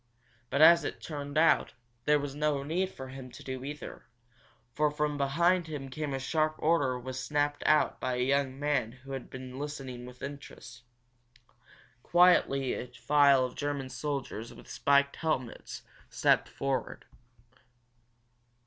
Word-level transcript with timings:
But, 0.49 0.63
as 0.63 0.83
it 0.83 0.99
turned 0.99 1.37
out, 1.37 1.73
there 2.05 2.17
was 2.17 2.33
no 2.33 2.63
need 2.63 2.89
for 2.89 3.09
him 3.09 3.29
to 3.33 3.43
do 3.43 3.63
either, 3.63 4.07
for 4.73 4.89
from 4.89 5.15
behind 5.15 5.67
him 5.67 5.91
a 6.11 6.17
sharp 6.17 6.55
order 6.57 6.97
was 6.99 7.23
snapped 7.23 7.61
out 7.67 7.99
by 7.99 8.15
a 8.15 8.23
young 8.25 8.59
man 8.59 8.93
who 8.93 9.11
had 9.11 9.29
been 9.29 9.59
listening 9.59 10.07
with 10.07 10.23
interest. 10.23 10.81
Quietly 12.01 12.73
a 12.73 12.87
file 12.87 13.45
of 13.45 13.53
German 13.53 13.89
soldiers 13.89 14.51
with 14.51 14.67
spiked 14.67 15.17
helmets 15.17 15.83
stepped 16.09 16.49
forward. 16.49 17.05